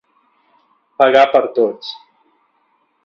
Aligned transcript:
Pagar 1.03 1.23
per 1.35 1.43
tots. 1.59 1.93